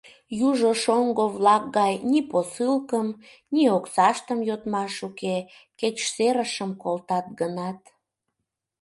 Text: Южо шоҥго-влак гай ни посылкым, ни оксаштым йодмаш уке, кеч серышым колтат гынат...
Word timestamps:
Южо 0.47 0.69
шоҥго-влак 0.83 1.63
гай 1.77 1.93
ни 2.11 2.19
посылкым, 2.31 3.07
ни 3.53 3.63
оксаштым 3.77 4.39
йодмаш 4.49 4.95
уке, 5.07 5.37
кеч 5.79 5.97
серышым 6.13 6.71
колтат 6.83 7.25
гынат... 7.39 7.79